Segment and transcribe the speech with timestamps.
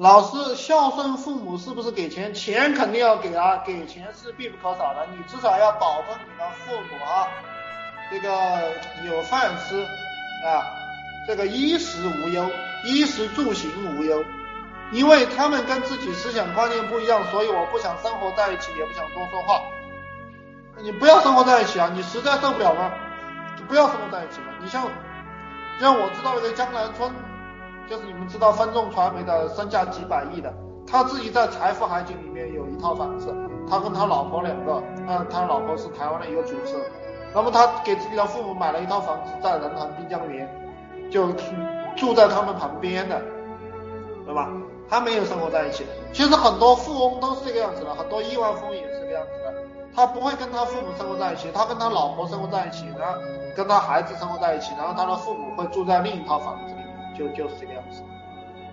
[0.00, 2.32] 老师孝顺父母是不是给钱？
[2.32, 5.06] 钱肯定要给啊，给钱是必不可少的。
[5.14, 7.28] 你至少要保证你的父母啊，
[8.10, 8.30] 这个
[9.06, 9.78] 有饭吃
[10.42, 10.64] 啊，
[11.26, 12.50] 这个衣食无忧，
[12.82, 14.24] 衣食住行无忧。
[14.90, 19.60] 因为他们跟自己思想观念不一样，所以我不想生活在一起，也不想多说话。
[20.82, 21.90] 你不要生活在一起啊！
[21.94, 22.90] 你实在受不了吗？
[23.54, 24.46] 就不要生活在一起了。
[24.62, 24.90] 你像，
[25.78, 27.12] 像我知道那个江南春，
[27.90, 30.54] 就是你们知道分众传媒的身价几百亿的，
[30.86, 33.34] 他自己在财富海景里面有一套房子，
[33.68, 36.82] 他跟他老婆两个，嗯，他老婆是台湾的一个主持人，
[37.34, 40.48] 那么他给自己的父母买了一套房子在仁恒滨江园，
[41.10, 41.32] 就
[41.96, 43.20] 住在他们旁边的，
[44.24, 44.48] 对吧？
[44.88, 45.84] 他没有生活在一起。
[46.12, 49.52] 其实很多富翁都是这个样子的，很多亿万富翁也是这个样子的。
[49.96, 53.18] 他不会跟他父母生活在一起，他跟他老婆生活在一起，然后
[53.56, 56.80] 跟他孩子生活在一起，然后他的父母会住在另一套房子里
[57.28, 58.02] church of Science